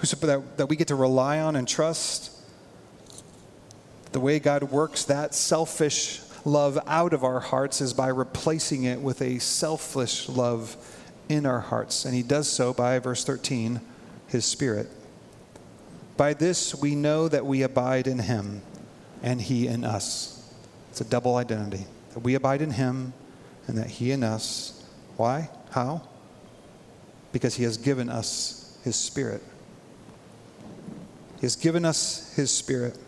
[0.00, 2.32] that, that we get to rely on and trust.
[4.12, 9.00] The way God works that selfish love out of our hearts is by replacing it
[9.00, 10.76] with a selfish love
[11.28, 12.04] in our hearts.
[12.04, 13.80] And He does so by, verse 13,
[14.28, 14.88] His Spirit.
[16.16, 18.62] By this we know that we abide in Him
[19.22, 20.36] and He in us.
[20.90, 23.12] It's a double identity that we abide in Him
[23.66, 24.84] and that He in us.
[25.16, 25.50] Why?
[25.70, 26.02] How?
[27.32, 29.42] Because He has given us His Spirit.
[31.36, 32.98] He has given us His Spirit.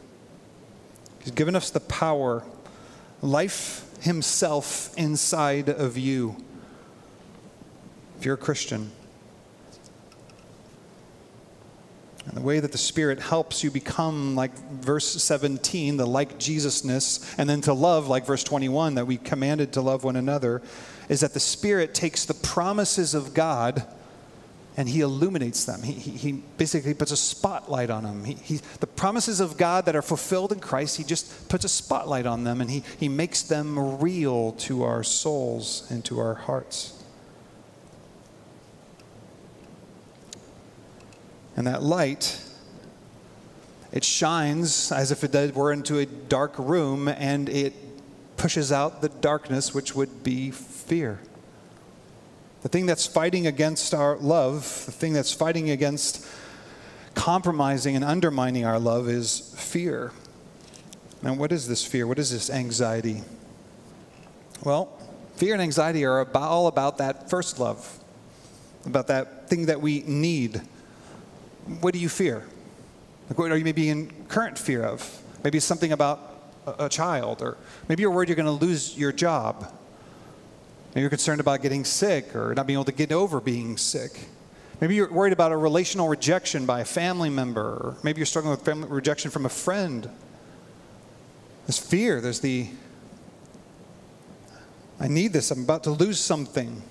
[1.21, 2.43] He's given us the power,
[3.21, 6.37] life Himself inside of you.
[8.19, 8.91] If you're a Christian,
[12.27, 17.35] And the way that the Spirit helps you become like verse 17, the like Jesusness,
[17.37, 20.63] and then to love, like verse 21, that we commanded to love one another,
[21.09, 23.87] is that the Spirit takes the promises of God
[24.77, 25.83] and he illuminates them.
[25.83, 28.25] He, he, basically puts a spotlight on them.
[28.25, 31.69] He, he, the promises of God that are fulfilled in Christ, he just puts a
[31.69, 36.35] spotlight on them and he, he makes them real to our souls and to our
[36.35, 36.99] hearts.
[41.55, 42.43] And that light,
[43.93, 47.75] it shines as if it were into a dark room and it
[48.39, 51.21] pushes out the darkness, which would be fear.
[52.63, 56.27] The thing that's fighting against our love, the thing that's fighting against
[57.15, 60.13] compromising and undermining our love is fear.
[61.23, 62.07] Now, what is this fear?
[62.07, 63.23] What is this anxiety?
[64.65, 64.97] Well,
[65.35, 67.99] fear and anxiety are about, all about that first love,
[68.87, 70.63] about that thing that we need.
[71.81, 72.45] What do you fear?
[73.29, 75.23] Like what are you maybe in current fear of?
[75.43, 77.57] Maybe something about a, a child, or
[77.89, 79.73] maybe you're worried you're going to lose your job.
[80.95, 84.19] Maybe you're concerned about getting sick or not being able to get over being sick.
[84.81, 88.51] Maybe you're worried about a relational rejection by a family member, or maybe you're struggling
[88.51, 90.11] with family rejection from a friend.
[91.67, 92.69] There's fear, there's the
[95.01, 96.83] I need this, I'm about to lose something.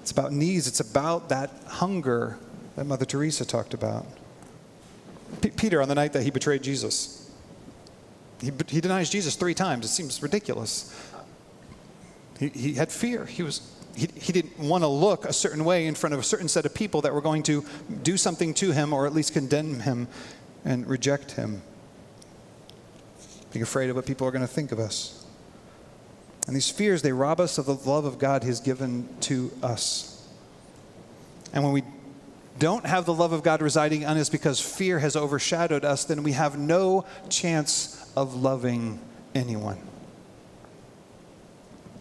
[0.00, 2.38] It's about needs, it's about that hunger
[2.76, 4.06] that Mother Teresa talked about.
[5.40, 7.30] P- Peter, on the night that he betrayed Jesus,
[8.40, 9.84] he, he denies Jesus three times.
[9.84, 10.94] It seems ridiculous.
[12.38, 13.24] He, he had fear.
[13.24, 13.60] He, was,
[13.94, 16.66] he, he didn't want to look a certain way in front of a certain set
[16.66, 17.64] of people that were going to
[18.02, 20.08] do something to him or at least condemn him
[20.64, 21.62] and reject him.
[23.52, 25.22] Being afraid of what people are going to think of us.
[26.46, 30.26] And these fears, they rob us of the love of God He's given to us.
[31.52, 31.82] And when we
[32.58, 36.22] don't have the love of God residing in us because fear has overshadowed us, then
[36.22, 39.00] we have no chance of loving
[39.34, 39.78] anyone.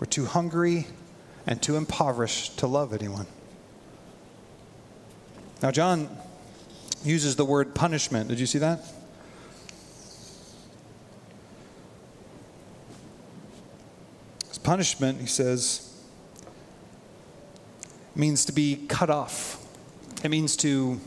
[0.02, 0.88] We're too hungry
[1.46, 3.28] and too impoverished to love anyone.
[5.62, 6.10] Now, John
[7.04, 8.28] uses the word punishment.
[8.28, 8.84] Did you see that?
[14.50, 15.96] As punishment, he says,
[18.16, 19.64] means to be cut off.
[20.24, 21.00] It means to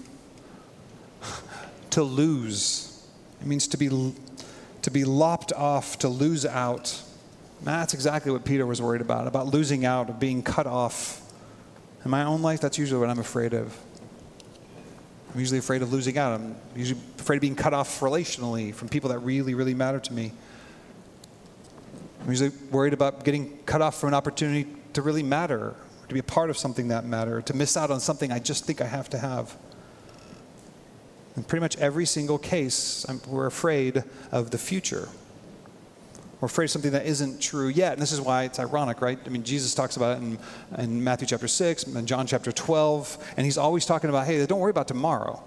[1.90, 3.04] to lose.
[3.40, 4.14] It means to be
[4.82, 7.02] to be lopped off, to lose out.
[7.64, 11.22] That's exactly what Peter was worried about, about losing out, of being cut off.
[12.04, 13.74] In my own life, that's usually what I'm afraid of.
[15.32, 16.38] I'm usually afraid of losing out.
[16.38, 20.12] I'm usually afraid of being cut off relationally from people that really, really matter to
[20.12, 20.32] me.
[22.22, 25.74] I'm usually worried about getting cut off from an opportunity to really matter,
[26.06, 28.66] to be a part of something that matter, to miss out on something I just
[28.66, 29.56] think I have to have.
[31.34, 35.08] In pretty much every single case, I'm, we're afraid of the future.
[36.40, 37.94] We're afraid of something that isn't true yet.
[37.94, 39.18] And this is why it's ironic, right?
[39.24, 40.38] I mean, Jesus talks about it in,
[40.78, 43.34] in Matthew chapter 6 and John chapter 12.
[43.36, 45.42] And he's always talking about, hey, don't worry about tomorrow.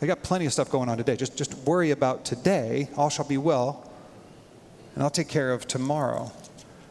[0.00, 1.16] They got plenty of stuff going on today.
[1.16, 2.88] Just, just worry about today.
[2.96, 3.90] All shall be well.
[4.94, 6.32] And I'll take care of tomorrow.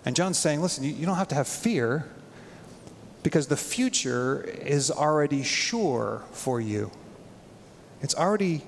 [0.06, 2.06] And John's saying, listen, you, you don't have to have fear
[3.24, 6.92] because the future is already sure for you.
[8.02, 8.62] It's already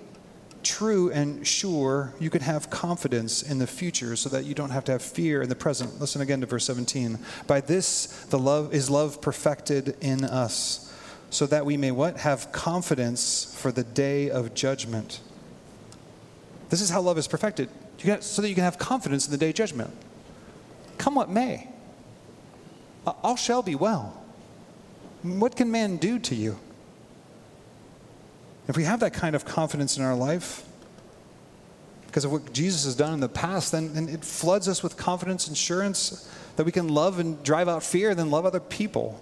[0.67, 4.83] true and sure, you can have confidence in the future so that you don't have
[4.85, 5.99] to have fear in the present.
[6.01, 7.17] Listen again to verse 17.
[7.47, 10.93] By this the love is love perfected in us,
[11.29, 12.17] so that we may what?
[12.17, 15.21] Have confidence for the day of judgment.
[16.69, 17.69] This is how love is perfected.
[18.19, 19.91] So that you can have confidence in the day of judgment.
[20.97, 21.69] Come what may.
[23.05, 24.21] All shall be well.
[25.23, 26.59] What can man do to you?
[28.67, 30.63] If we have that kind of confidence in our life,
[32.07, 34.97] because of what Jesus has done in the past, then, then it floods us with
[34.97, 39.21] confidence, assurance that we can love and drive out fear, then love other people.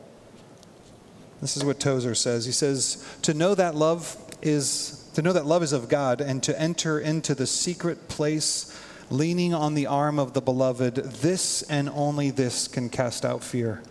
[1.42, 2.46] This is what Tozer says.
[2.46, 6.44] He says, To know that love is to know that love is of God and
[6.44, 8.78] to enter into the secret place
[9.10, 13.82] leaning on the arm of the beloved, this and only this can cast out fear.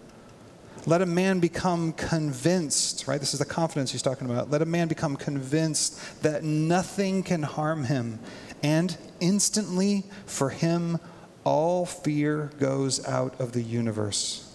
[0.86, 3.18] Let a man become convinced, right?
[3.18, 4.50] This is the confidence he's talking about.
[4.50, 8.18] Let a man become convinced that nothing can harm him.
[8.62, 10.98] And instantly, for him,
[11.42, 14.50] all fear goes out of the universe.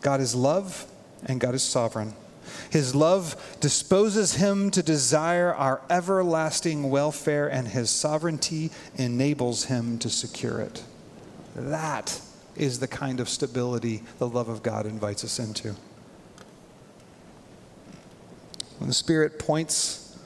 [0.00, 0.86] God is love,
[1.26, 2.14] and God is sovereign.
[2.70, 10.10] His love disposes him to desire our everlasting welfare, and his sovereignty enables him to
[10.10, 10.82] secure it.
[11.54, 12.20] That
[12.56, 15.74] is the kind of stability the love of God invites us into.
[18.78, 20.18] When the Spirit points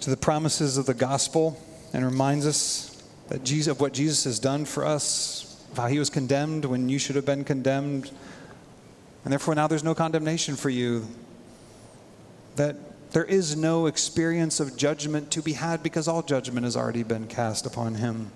[0.00, 1.60] to the promises of the gospel
[1.92, 6.10] and reminds us that Jesus, of what Jesus has done for us, how he was
[6.10, 8.10] condemned when you should have been condemned.
[9.24, 11.06] And therefore, now there's no condemnation for you.
[12.56, 12.76] That
[13.12, 17.26] there is no experience of judgment to be had because all judgment has already been
[17.26, 18.30] cast upon him.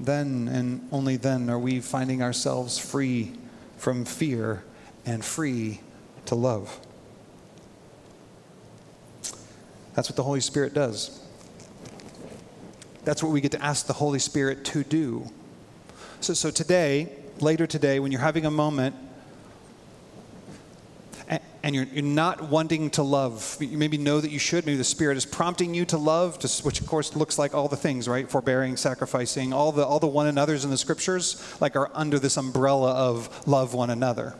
[0.00, 3.34] Then and only then are we finding ourselves free
[3.76, 4.64] from fear
[5.06, 5.80] and free
[6.26, 6.78] to love.
[9.94, 11.20] That's what the Holy Spirit does.
[13.04, 15.26] That's what we get to ask the Holy Spirit to do.
[16.20, 18.94] So, so today, later today, when you're having a moment
[21.62, 24.84] and, you're, you're not wanting to love, you maybe know that you should, maybe the
[24.84, 28.08] Spirit is prompting you to love, to, which of course looks like all the things,
[28.08, 28.30] right?
[28.30, 32.36] Forbearing, sacrificing, all the, all the one another's in the scriptures, like are under this
[32.36, 34.34] umbrella of love one another.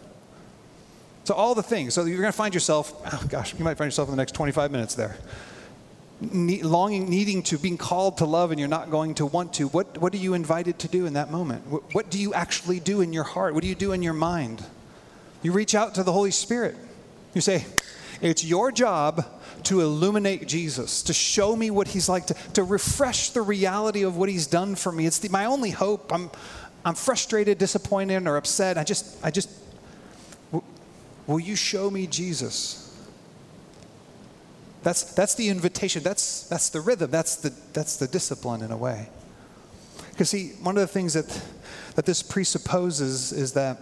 [1.25, 1.95] So, all the things.
[1.95, 4.35] So, you're going to find yourself, oh gosh, you might find yourself in the next
[4.35, 5.16] 25 minutes there.
[6.21, 9.68] Ne- longing, needing to, being called to love, and you're not going to want to.
[9.68, 11.66] What, what are you invited to do in that moment?
[11.66, 13.55] What, what do you actually do in your heart?
[13.55, 14.64] What do you do in your mind?
[15.43, 16.77] You reach out to the Holy Spirit.
[17.35, 17.66] You say,
[18.20, 19.24] It's your job
[19.64, 24.16] to illuminate Jesus, to show me what he's like, to, to refresh the reality of
[24.16, 25.07] what he's done for me.
[25.07, 26.12] It's the, my only hope.
[26.12, 26.31] I'm,
[26.85, 28.78] I'm frustrated, disappointed, or upset.
[28.78, 29.51] I just, I just,
[31.31, 32.93] Will you show me Jesus?
[34.83, 36.03] That's, that's the invitation.
[36.03, 37.12] That's, that's the rhythm.
[37.12, 39.09] That's the, that's the discipline in a way.
[40.11, 41.41] Because, see, one of the things that,
[41.95, 43.78] that this presupposes is that,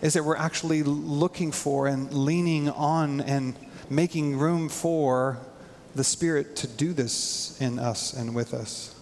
[0.00, 3.54] is that we're actually looking for and leaning on and
[3.90, 5.38] making room for
[5.94, 8.94] the Spirit to do this in us and with us.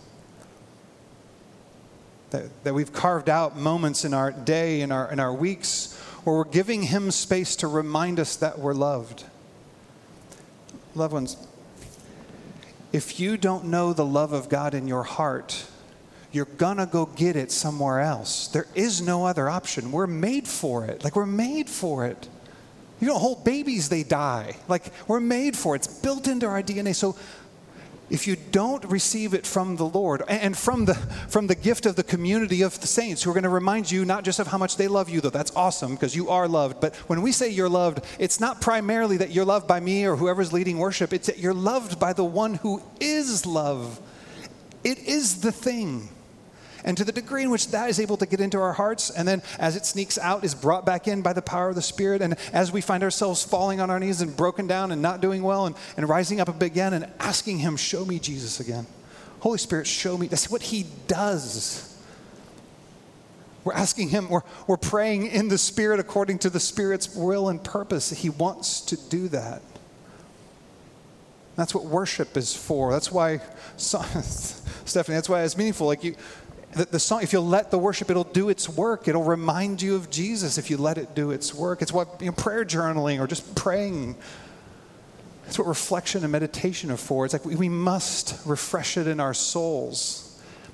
[2.31, 6.37] That, that we've carved out moments in our day, in our, in our weeks, where
[6.37, 9.25] we're giving Him space to remind us that we're loved.
[10.95, 11.37] Loved ones,
[12.93, 15.67] if you don't know the love of God in your heart,
[16.33, 18.49] you're gonna go get it somewhere else.
[18.49, 19.93] There is no other option.
[19.93, 21.03] We're made for it.
[21.03, 22.29] Like, we're made for it.
[23.01, 24.57] You don't hold babies, they die.
[24.69, 25.87] Like, we're made for it.
[25.87, 26.95] It's built into our DNA.
[26.95, 27.17] So,
[28.11, 31.95] if you don't receive it from the Lord and from the, from the gift of
[31.95, 34.59] the community of the saints who are going to remind you not just of how
[34.59, 37.49] much they love you, though that's awesome because you are loved, but when we say
[37.49, 41.29] you're loved, it's not primarily that you're loved by me or whoever's leading worship, it's
[41.29, 44.01] that you're loved by the one who is love.
[44.83, 46.09] It is the thing.
[46.85, 49.27] And to the degree in which that is able to get into our hearts, and
[49.27, 52.23] then as it sneaks out, is brought back in by the power of the Spirit,
[52.23, 55.43] and as we find ourselves falling on our knees and broken down and not doing
[55.43, 58.87] well, and, and rising up again and asking Him, Show me Jesus again.
[59.41, 60.27] Holy Spirit, show me.
[60.27, 61.87] That's what He does.
[63.65, 67.63] We're asking Him, we're, we're praying in the Spirit according to the Spirit's will and
[67.63, 68.11] purpose.
[68.11, 69.63] He wants to do that.
[71.57, 72.91] That's what worship is for.
[72.91, 73.41] That's why,
[73.77, 75.87] Stephanie, that's why it's meaningful.
[75.87, 76.17] Like you,
[76.73, 79.09] the, the, song, if you'll let the worship, it'll do its work.
[79.09, 81.83] It'll remind you of Jesus if you let it do its work.
[81.83, 84.17] It's what you know, prayer journaling or just praying.
[85.45, 87.25] That's what reflection and meditation are for.
[87.25, 90.27] It's like we, we must refresh it in our souls.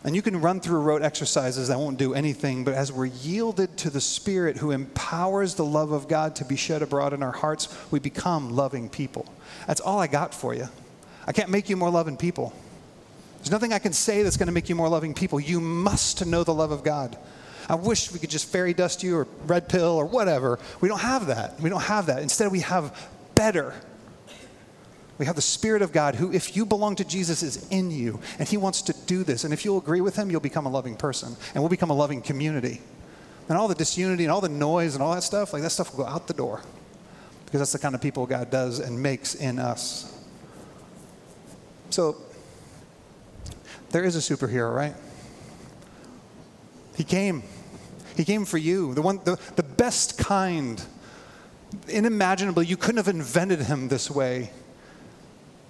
[0.05, 3.77] And you can run through rote exercises that won't do anything, but as we're yielded
[3.79, 7.33] to the Spirit who empowers the love of God to be shed abroad in our
[7.33, 9.27] hearts, we become loving people.
[9.67, 10.69] That's all I got for you.
[11.27, 12.53] I can't make you more loving people.
[13.47, 15.39] There's nothing I can say that's going to make you more loving people.
[15.39, 17.17] You must know the love of God.
[17.69, 20.59] I wish we could just fairy dust you or red pill or whatever.
[20.81, 21.61] We don't have that.
[21.61, 22.23] We don't have that.
[22.23, 23.73] Instead, we have better.
[25.19, 28.19] We have the Spirit of God who, if you belong to Jesus, is in you.
[28.41, 29.45] And He wants to do this.
[29.45, 31.37] And if you'll agree with Him, you'll become a loving person.
[31.55, 32.81] And we'll become a loving community.
[33.49, 35.97] And all the disunity and all the noise and all that stuff, like that stuff
[35.97, 36.63] will go out the door.
[37.45, 40.13] Because that's the kind of people God does and makes in us.
[41.91, 42.17] So
[43.91, 44.95] there is a superhero, right?
[46.97, 47.43] He came.
[48.17, 50.83] He came for you, the one, the, the best kind.
[51.89, 54.51] Inimaginably, you couldn't have invented him this way.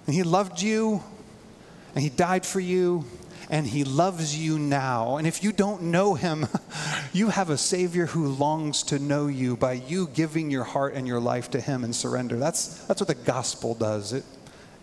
[0.05, 1.03] And he loved you,
[1.93, 3.03] and he died for you,
[3.49, 5.17] and he loves you now.
[5.17, 6.47] And if you don't know him,
[7.13, 11.05] you have a Savior who longs to know you by you giving your heart and
[11.05, 12.37] your life to him and surrender.
[12.37, 14.13] That's, that's what the gospel does.
[14.13, 14.23] It,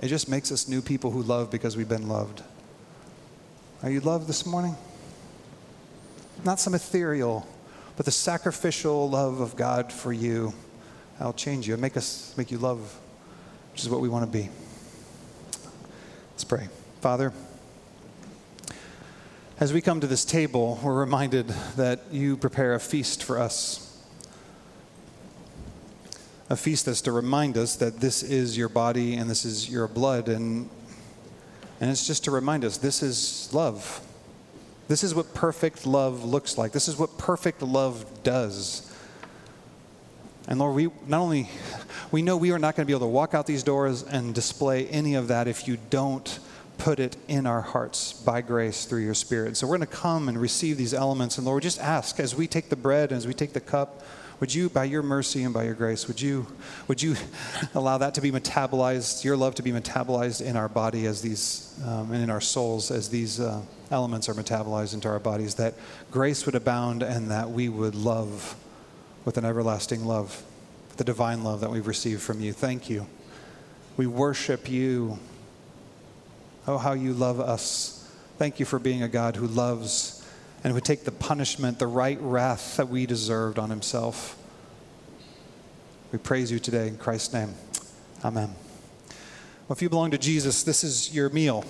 [0.00, 2.42] it just makes us new people who love because we've been loved.
[3.82, 4.76] Are you loved this morning?
[6.44, 7.46] Not some ethereal,
[7.96, 10.54] but the sacrificial love of God for you.
[11.20, 12.98] I'll change you and make us make you love,
[13.72, 14.48] which is what we want to be.
[16.32, 16.68] Let's pray.
[17.00, 17.32] Father,
[19.60, 23.84] as we come to this table, we're reminded that you prepare a feast for us.
[26.50, 29.88] a feast that's to remind us that this is your body and this is your
[29.88, 30.28] blood.
[30.28, 30.68] And,
[31.80, 34.00] and it's just to remind us this is love.
[34.86, 36.72] This is what perfect love looks like.
[36.72, 38.90] This is what perfect love does.
[40.46, 41.48] And Lord, we not only
[42.10, 44.34] we know we are not going to be able to walk out these doors and
[44.34, 46.38] display any of that if you don't
[46.76, 49.56] put it in our hearts by grace through your spirit.
[49.56, 52.46] So we're going to come and receive these elements and Lord, just ask as we
[52.46, 54.02] take the bread and as we take the cup,
[54.40, 56.46] would you by your mercy and by your grace, would you
[56.88, 57.16] would you
[57.74, 61.78] allow that to be metabolized, your love to be metabolized in our body as these
[61.86, 63.60] um, and in our souls as these uh,
[63.90, 65.74] elements are metabolized into our bodies that
[66.10, 68.56] grace would abound and that we would love
[69.24, 70.42] with an everlasting love,
[70.96, 72.52] the divine love that we've received from you.
[72.52, 73.06] Thank you.
[73.96, 75.18] We worship you.
[76.66, 78.10] Oh, how you love us.
[78.38, 80.23] Thank you for being a God who loves
[80.64, 84.36] and would take the punishment, the right wrath that we deserved on himself.
[86.10, 87.54] We praise you today in Christ's name.
[88.24, 88.54] Amen.
[89.68, 91.64] Well, if you belong to Jesus, this is your meal,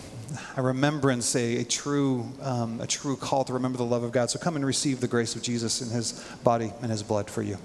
[0.57, 4.31] a remembrance, a, a true, um, a true call to remember the love of God.
[4.31, 7.43] So come and receive the grace of Jesus in his body and his blood for
[7.43, 7.59] you.